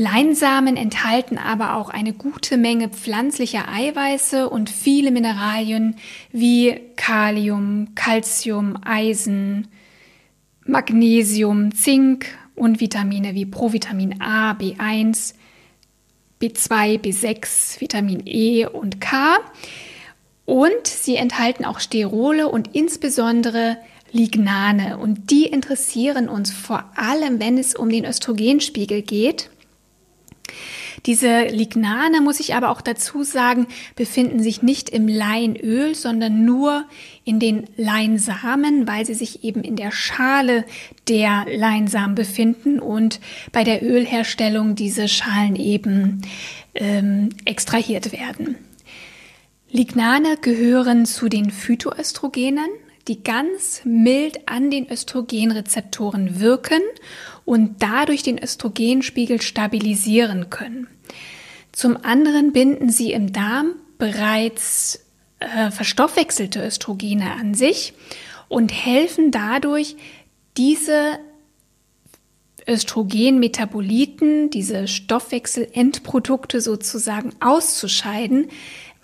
Leinsamen 0.01 0.77
enthalten 0.77 1.39
aber 1.39 1.75
auch 1.75 1.91
eine 1.91 2.13
gute 2.13 2.57
Menge 2.57 2.89
pflanzlicher 2.89 3.69
Eiweiße 3.69 4.49
und 4.49 4.71
viele 4.71 5.11
Mineralien 5.11 5.97
wie 6.31 6.81
Kalium, 6.95 7.97
Calcium, 7.97 8.79
Eisen, 8.85 9.67
Magnesium, 10.65 11.75
Zink 11.75 12.27
und 12.55 12.79
Vitamine 12.79 13.35
wie 13.35 13.45
Provitamin 13.45 14.21
A, 14.21 14.53
B1, 14.53 15.35
B2, 16.41 17.01
B6, 17.01 17.81
Vitamin 17.81 18.23
E 18.25 18.67
und 18.67 19.01
K. 19.01 19.39
Und 20.45 20.87
sie 20.87 21.17
enthalten 21.17 21.65
auch 21.65 21.81
Sterole 21.81 22.49
und 22.49 22.73
insbesondere 22.73 23.79
Lignane. 24.13 24.97
Und 24.97 25.33
die 25.33 25.47
interessieren 25.47 26.29
uns 26.29 26.53
vor 26.53 26.85
allem, 26.95 27.41
wenn 27.41 27.59
es 27.59 27.75
um 27.75 27.91
den 27.91 28.05
Östrogenspiegel 28.05 29.03
geht. 29.03 29.51
Diese 31.09 31.45
Lignane, 31.45 32.21
muss 32.21 32.39
ich 32.39 32.55
aber 32.55 32.69
auch 32.69 32.83
dazu 32.83 33.23
sagen, 33.23 33.67
befinden 33.97 34.43
sich 34.43 34.61
nicht 34.63 34.91
im 34.91 35.09
Leinöl, 35.09 35.95
sondern 35.95 36.45
nur 36.45 36.85
in 37.25 37.41
den 37.41 37.65
Leinsamen, 37.79 38.87
weil 38.87 39.07
sie 39.07 39.15
sich 39.15 39.43
eben 39.43 39.63
in 39.63 39.75
der 39.75 39.91
Schale 39.91 40.67
der 41.09 41.47
Leinsamen 41.51 42.15
befinden 42.15 42.79
und 42.79 43.21
bei 43.53 43.65
der 43.65 43.83
Ölherstellung 43.83 44.75
diese 44.75 45.09
Schalen 45.09 45.57
eben 45.57 46.21
ähm, 46.75 47.31
extrahiert 47.47 48.13
werden. 48.13 48.57
Lignane 49.71 50.37
gehören 50.43 51.07
zu 51.07 51.31
den 51.31 51.51
Phytoöstrogenen, 51.51 52.69
die 53.09 53.23
ganz 53.23 53.81
mild 53.85 54.47
an 54.47 54.71
den 54.71 54.91
Östrogenrezeptoren 54.91 56.39
wirken 56.39 56.83
und 57.47 57.83
dadurch 57.83 58.23
den 58.23 58.39
Östrogenspiegel 58.39 59.41
stabilisieren 59.41 60.51
können. 60.51 60.87
Zum 61.79 61.97
anderen 62.05 62.53
binden 62.53 62.91
sie 62.91 63.13
im 63.13 63.33
Darm 63.33 63.77
bereits 63.99 64.99
äh, 65.39 65.71
verstoffwechselte 65.71 66.61
Östrogene 66.61 67.35
an 67.35 67.55
sich 67.55 67.93
und 68.49 68.73
helfen 68.73 69.31
dadurch, 69.31 69.95
diese 70.57 71.21
Östrogenmetaboliten, 72.67 74.51
diese 74.51 74.89
Stoffwechselendprodukte 74.89 76.61
sozusagen 76.61 77.31
auszuscheiden, 77.39 78.49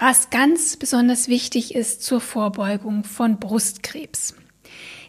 was 0.01 0.31
ganz 0.31 0.77
besonders 0.77 1.29
wichtig 1.29 1.77
ist 1.77 2.03
zur 2.03 2.21
Vorbeugung 2.21 3.05
von 3.05 3.39
Brustkrebs. 3.39 4.35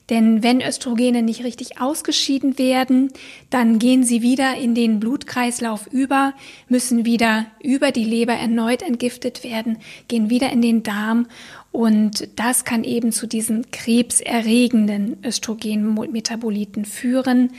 Denn 0.10 0.44
wenn 0.44 0.62
Östrogene 0.62 1.24
nicht 1.24 1.44
richtig 1.44 1.82
ausgeschieden 1.82 2.60
werden, 2.60 3.12
dann 3.50 3.80
gehen 3.80 4.04
sie 4.04 4.22
wieder 4.22 4.56
in 4.56 4.76
den 4.76 5.00
Blutkreislauf 5.00 5.88
über, 5.88 6.34
müssen 6.70 7.06
wieder 7.06 7.48
über 7.64 7.92
die 7.92 8.04
Leber 8.04 8.34
erneut 8.34 8.84
entgiftet 8.84 9.44
werden, 9.44 9.78
gehen 10.08 10.30
wieder 10.30 10.52
in 10.52 10.62
den 10.62 10.84
Darm 10.84 11.28
und 11.72 12.30
das 12.36 12.66
kann 12.66 12.84
eben 12.84 13.12
zu 13.12 13.28
diesen 13.28 13.70
krebserregenden 13.72 15.18
Östrogenmetaboliten 15.26 16.86
führen. 16.86 17.52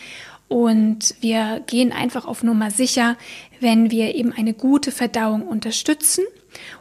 Und 0.48 1.16
wir 1.20 1.62
gehen 1.66 1.92
einfach 1.92 2.24
auf 2.24 2.42
Nummer 2.42 2.70
sicher, 2.70 3.16
wenn 3.60 3.90
wir 3.90 4.14
eben 4.14 4.32
eine 4.32 4.54
gute 4.54 4.92
Verdauung 4.92 5.42
unterstützen 5.42 6.24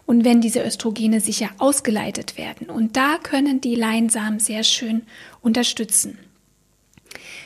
und 0.06 0.24
wenn 0.24 0.42
diese 0.42 0.64
Östrogene 0.64 1.20
sicher 1.20 1.50
ausgeleitet 1.58 2.38
werden. 2.38 2.70
Und 2.70 2.96
da 2.96 3.18
können 3.18 3.62
die 3.62 3.76
Leinsamen 3.76 4.40
sehr 4.40 4.64
schön 4.64 5.04
unterstützen. 5.42 6.18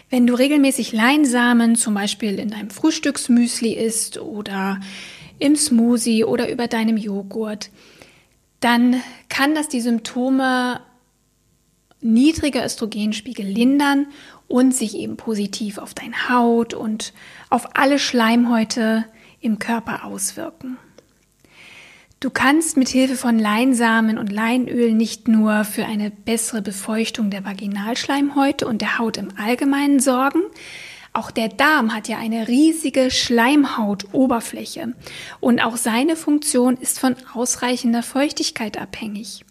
Wenn 0.09 0.25
du 0.25 0.33
regelmäßig 0.33 0.91
Leinsamen 0.91 1.75
zum 1.75 1.93
Beispiel 1.93 2.39
in 2.39 2.49
deinem 2.49 2.69
Frühstücksmüsli 2.69 3.73
isst 3.73 4.19
oder 4.19 4.79
im 5.37 5.55
Smoothie 5.55 6.23
oder 6.23 6.51
über 6.51 6.67
deinem 6.67 6.97
Joghurt, 6.97 7.69
dann 8.59 9.01
kann 9.29 9.55
das 9.55 9.69
die 9.69 9.81
Symptome 9.81 10.81
niedriger 12.01 12.65
Östrogenspiegel 12.65 13.45
lindern 13.45 14.07
und 14.47 14.73
sich 14.73 14.95
eben 14.95 15.15
positiv 15.15 15.77
auf 15.77 15.93
deine 15.93 16.29
Haut 16.29 16.73
und 16.73 17.13
auf 17.49 17.75
alle 17.75 17.99
Schleimhäute 17.99 19.05
im 19.41 19.59
Körper 19.59 20.05
auswirken. 20.05 20.77
Du 22.21 22.29
kannst 22.29 22.75
mit 22.75 22.89
Hilfe 22.89 23.15
von 23.15 23.39
Leinsamen 23.39 24.17
und 24.17 24.29
Leinöl 24.29 24.91
nicht 24.91 25.29
nur 25.29 25.63
für 25.63 25.85
eine 25.85 26.11
bessere 26.11 26.61
Befeuchtung 26.61 27.29
der 27.29 27.45
Vaginalschleimhäute 27.45 28.67
und 28.67 28.81
der 28.81 28.99
Haut 28.99 29.15
im 29.15 29.29
Allgemeinen 29.37 30.01
sorgen, 30.01 30.41
auch 31.13 31.31
der 31.31 31.47
Darm 31.47 31.95
hat 31.95 32.09
ja 32.09 32.17
eine 32.17 32.49
riesige 32.49 33.09
Schleimhautoberfläche 33.09 34.95
und 35.39 35.61
auch 35.61 35.77
seine 35.77 36.17
Funktion 36.17 36.75
ist 36.75 36.99
von 36.99 37.15
ausreichender 37.33 38.03
Feuchtigkeit 38.03 38.77
abhängig. 38.77 39.45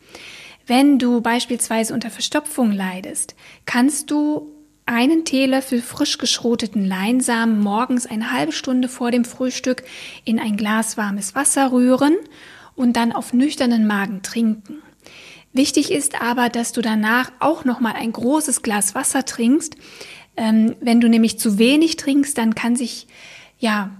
Wenn 0.66 0.98
du 0.98 1.22
beispielsweise 1.22 1.94
unter 1.94 2.10
Verstopfung 2.10 2.70
leidest, 2.70 3.34
kannst 3.64 4.10
du 4.10 4.52
einen 4.84 5.24
Teelöffel 5.24 5.80
frisch 5.80 6.18
geschroteten 6.18 6.84
Leinsamen 6.84 7.60
morgens 7.60 8.04
eine 8.04 8.30
halbe 8.30 8.52
Stunde 8.52 8.88
vor 8.88 9.10
dem 9.10 9.24
Frühstück 9.24 9.84
in 10.26 10.38
ein 10.38 10.58
Glas 10.58 10.98
warmes 10.98 11.34
Wasser 11.34 11.72
rühren 11.72 12.14
und 12.78 12.96
dann 12.96 13.12
auf 13.12 13.32
nüchternen 13.32 13.86
Magen 13.86 14.22
trinken. 14.22 14.78
Wichtig 15.52 15.90
ist 15.90 16.20
aber, 16.20 16.48
dass 16.48 16.72
du 16.72 16.80
danach 16.80 17.32
auch 17.40 17.64
noch 17.64 17.80
mal 17.80 17.94
ein 17.94 18.12
großes 18.12 18.62
Glas 18.62 18.94
Wasser 18.94 19.24
trinkst. 19.24 19.76
Ähm, 20.36 20.76
wenn 20.80 21.00
du 21.00 21.08
nämlich 21.08 21.38
zu 21.38 21.58
wenig 21.58 21.96
trinkst, 21.96 22.38
dann 22.38 22.54
kann 22.54 22.76
sich 22.76 23.08
ja 23.58 23.90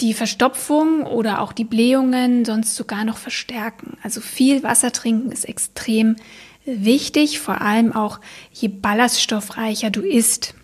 die 0.00 0.14
Verstopfung 0.14 1.04
oder 1.04 1.40
auch 1.40 1.52
die 1.52 1.64
Blähungen 1.64 2.44
sonst 2.44 2.74
sogar 2.74 3.04
noch 3.04 3.18
verstärken. 3.18 3.98
Also 4.02 4.20
viel 4.20 4.62
Wasser 4.62 4.90
trinken 4.90 5.30
ist 5.30 5.44
extrem 5.44 6.16
wichtig, 6.64 7.40
vor 7.40 7.60
allem 7.60 7.92
auch 7.92 8.20
je 8.52 8.68
ballaststoffreicher 8.68 9.90
du 9.90 10.00
isst. 10.00 10.54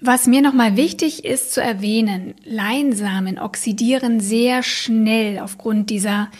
Was 0.00 0.26
mir 0.26 0.42
nochmal 0.42 0.76
wichtig 0.76 1.24
ist 1.24 1.54
zu 1.54 1.62
erwähnen, 1.62 2.34
Leinsamen 2.44 3.38
oxidieren 3.38 4.20
sehr 4.20 4.62
schnell 4.62 5.38
aufgrund 5.38 5.88
dieser 5.88 6.30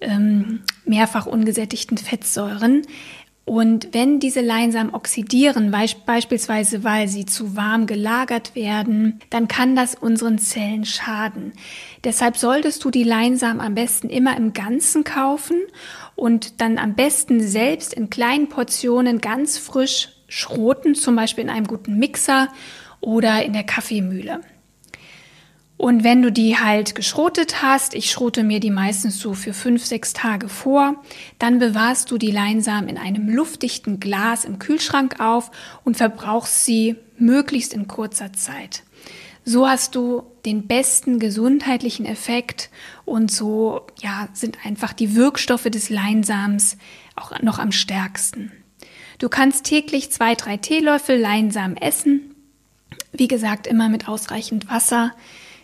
ähm, 0.00 0.60
mehrfach 0.84 1.26
ungesättigten 1.26 1.96
Fettsäuren. 1.96 2.82
Und 3.46 3.94
wenn 3.94 4.20
diese 4.20 4.42
Leinsamen 4.42 4.92
oxidieren, 4.92 5.74
beispielsweise 6.04 6.84
weil 6.84 7.08
sie 7.08 7.24
zu 7.24 7.56
warm 7.56 7.86
gelagert 7.86 8.54
werden, 8.54 9.20
dann 9.30 9.48
kann 9.48 9.74
das 9.74 9.94
unseren 9.94 10.36
Zellen 10.36 10.84
schaden. 10.84 11.54
Deshalb 12.04 12.36
solltest 12.36 12.84
du 12.84 12.90
die 12.90 13.04
Leinsamen 13.04 13.62
am 13.62 13.74
besten 13.74 14.10
immer 14.10 14.36
im 14.36 14.52
Ganzen 14.52 15.02
kaufen 15.02 15.56
und 16.14 16.60
dann 16.60 16.76
am 16.76 16.94
besten 16.94 17.40
selbst 17.40 17.94
in 17.94 18.10
kleinen 18.10 18.50
Portionen 18.50 19.22
ganz 19.22 19.56
frisch 19.56 20.10
schroten, 20.28 20.94
zum 20.94 21.16
Beispiel 21.16 21.44
in 21.44 21.50
einem 21.50 21.66
guten 21.66 21.98
Mixer 21.98 22.48
oder 23.00 23.44
in 23.44 23.52
der 23.52 23.64
Kaffeemühle. 23.64 24.40
Und 25.78 26.02
wenn 26.02 26.22
du 26.22 26.32
die 26.32 26.58
halt 26.58 26.96
geschrotet 26.96 27.62
hast, 27.62 27.94
ich 27.94 28.10
schrote 28.10 28.42
mir 28.42 28.58
die 28.58 28.72
meistens 28.72 29.20
so 29.20 29.32
für 29.32 29.54
fünf, 29.54 29.86
sechs 29.86 30.12
Tage 30.12 30.48
vor, 30.48 30.96
dann 31.38 31.60
bewahrst 31.60 32.10
du 32.10 32.18
die 32.18 32.32
Leinsamen 32.32 32.88
in 32.88 32.98
einem 32.98 33.28
luftdichten 33.28 34.00
Glas 34.00 34.44
im 34.44 34.58
Kühlschrank 34.58 35.20
auf 35.20 35.52
und 35.84 35.96
verbrauchst 35.96 36.64
sie 36.64 36.96
möglichst 37.16 37.72
in 37.72 37.86
kurzer 37.86 38.32
Zeit. 38.32 38.82
So 39.44 39.68
hast 39.68 39.94
du 39.94 40.24
den 40.44 40.66
besten 40.66 41.20
gesundheitlichen 41.20 42.06
Effekt 42.06 42.70
und 43.04 43.30
so 43.30 43.86
ja, 44.02 44.28
sind 44.32 44.58
einfach 44.66 44.92
die 44.92 45.14
Wirkstoffe 45.14 45.70
des 45.70 45.90
Leinsamens 45.90 46.76
auch 47.14 47.40
noch 47.40 47.60
am 47.60 47.70
stärksten. 47.70 48.52
Du 49.18 49.28
kannst 49.28 49.64
täglich 49.64 50.10
zwei, 50.10 50.34
drei 50.34 50.56
Teelöffel 50.56 51.18
Leinsamen 51.18 51.76
essen. 51.76 52.34
Wie 53.12 53.28
gesagt, 53.28 53.66
immer 53.66 53.88
mit 53.88 54.08
ausreichend 54.08 54.70
Wasser 54.70 55.12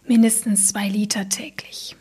mindestens 0.07 0.69
zwei 0.69 0.89
Liter 0.89 1.29
täglich. 1.29 1.97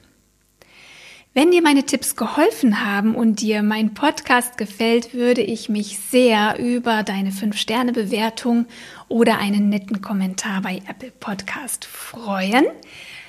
Wenn 1.35 1.49
dir 1.49 1.63
meine 1.63 1.83
Tipps 1.83 2.15
geholfen 2.15 2.85
haben 2.85 3.15
und 3.15 3.41
dir 3.41 3.63
mein 3.63 3.95
Podcast 3.95 4.55
gefällt, 4.55 5.15
würde 5.15 5.41
ich 5.41 5.67
mich 5.67 5.97
sehr 5.97 6.59
über 6.59 7.01
deine 7.01 7.31
5-Sterne-Bewertung 7.31 8.67
oder 9.07 9.39
einen 9.39 9.67
netten 9.67 10.01
Kommentar 10.01 10.61
bei 10.61 10.83
Apple 10.87 11.11
Podcast 11.19 11.85
freuen. 11.85 12.65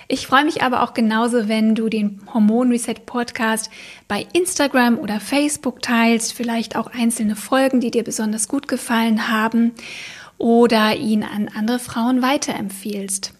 Ich 0.06 0.26
freue 0.26 0.44
mich 0.44 0.62
aber 0.62 0.82
auch 0.82 0.92
genauso, 0.92 1.48
wenn 1.48 1.74
du 1.74 1.88
den 1.88 2.20
Hormon 2.32 2.70
Reset 2.70 3.06
Podcast 3.06 3.70
bei 4.06 4.26
Instagram 4.34 4.98
oder 4.98 5.18
Facebook 5.18 5.80
teilst, 5.80 6.34
vielleicht 6.34 6.76
auch 6.76 6.88
einzelne 6.88 7.36
Folgen, 7.36 7.80
die 7.80 7.90
dir 7.90 8.04
besonders 8.04 8.48
gut 8.48 8.68
gefallen 8.68 9.30
haben 9.30 9.72
oder 10.38 10.96
ihn 10.96 11.22
an 11.22 11.48
andere 11.54 11.78
Frauen 11.78 12.22
weiterempfiehlst. 12.22 13.34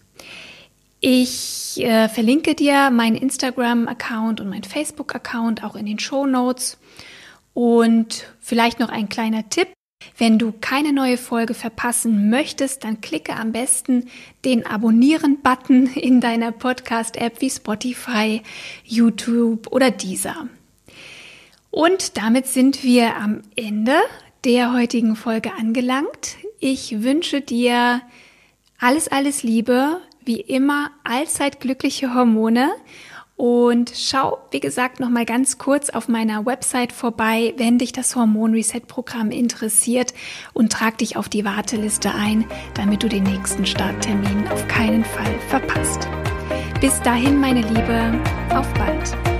Ich 0.99 1.83
äh, 1.83 2.09
verlinke 2.09 2.55
dir 2.55 2.89
meinen 2.89 3.15
Instagram-Account 3.15 4.41
und 4.41 4.49
meinen 4.49 4.63
Facebook-Account 4.63 5.63
auch 5.63 5.75
in 5.75 5.85
den 5.85 5.99
Show 5.99 6.25
Notes. 6.25 6.77
Und 7.53 8.25
vielleicht 8.39 8.79
noch 8.79 8.89
ein 8.89 9.07
kleiner 9.07 9.47
Tipp. 9.49 9.67
Wenn 10.17 10.39
du 10.39 10.51
keine 10.51 10.93
neue 10.93 11.17
Folge 11.17 11.53
verpassen 11.53 12.29
möchtest, 12.29 12.83
dann 12.83 13.01
klicke 13.01 13.35
am 13.35 13.51
besten 13.51 14.09
den 14.43 14.65
Abonnieren-Button 14.65 15.87
in 15.95 16.21
deiner 16.21 16.51
Podcast-App 16.51 17.39
wie 17.41 17.49
Spotify, 17.49 18.41
YouTube 18.83 19.67
oder 19.71 19.91
Deezer. 19.91 20.47
Und 21.71 22.17
damit 22.17 22.47
sind 22.47 22.83
wir 22.83 23.15
am 23.15 23.41
Ende 23.55 23.95
der 24.43 24.73
heutigen 24.73 25.15
Folge 25.15 25.51
angelangt. 25.53 26.37
Ich 26.67 27.03
wünsche 27.03 27.41
dir 27.41 28.01
alles, 28.79 29.07
alles 29.07 29.43
Liebe, 29.43 30.01
wie 30.25 30.41
immer 30.41 30.89
allzeit 31.03 31.59
glückliche 31.59 32.15
Hormone 32.15 32.71
und 33.35 33.91
schau, 33.95 34.39
wie 34.49 34.61
gesagt, 34.61 34.99
noch 34.99 35.11
mal 35.11 35.25
ganz 35.25 35.59
kurz 35.59 35.91
auf 35.91 36.07
meiner 36.07 36.47
Website 36.47 36.91
vorbei, 36.91 37.53
wenn 37.57 37.77
dich 37.77 37.91
das 37.91 38.15
Hormon 38.15 38.55
Reset 38.55 38.81
Programm 38.87 39.29
interessiert 39.29 40.15
und 40.53 40.71
trag 40.71 40.97
dich 40.97 41.17
auf 41.17 41.29
die 41.29 41.45
Warteliste 41.45 42.15
ein, 42.15 42.45
damit 42.73 43.03
du 43.03 43.09
den 43.09 43.25
nächsten 43.25 43.67
Starttermin 43.67 44.47
auf 44.47 44.67
keinen 44.67 45.05
Fall 45.05 45.39
verpasst. 45.49 46.07
Bis 46.81 46.99
dahin, 47.03 47.39
meine 47.39 47.61
Liebe, 47.61 48.19
auf 48.49 48.73
bald. 48.73 49.34